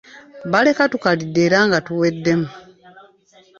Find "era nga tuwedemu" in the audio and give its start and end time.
1.47-2.49